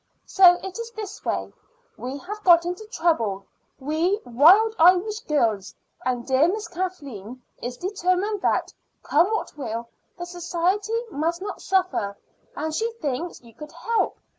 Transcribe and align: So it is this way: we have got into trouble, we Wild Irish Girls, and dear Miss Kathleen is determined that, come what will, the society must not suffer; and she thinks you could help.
So 0.25 0.55
it 0.63 0.79
is 0.79 0.89
this 0.95 1.23
way: 1.23 1.53
we 1.95 2.17
have 2.17 2.43
got 2.43 2.65
into 2.65 2.87
trouble, 2.87 3.45
we 3.79 4.19
Wild 4.25 4.75
Irish 4.79 5.19
Girls, 5.19 5.75
and 6.03 6.25
dear 6.25 6.47
Miss 6.47 6.67
Kathleen 6.67 7.43
is 7.61 7.77
determined 7.77 8.41
that, 8.41 8.73
come 9.03 9.27
what 9.27 9.55
will, 9.55 9.89
the 10.17 10.25
society 10.25 10.99
must 11.11 11.39
not 11.43 11.61
suffer; 11.61 12.17
and 12.55 12.73
she 12.73 12.91
thinks 12.93 13.43
you 13.43 13.53
could 13.53 13.73
help. 13.73 14.17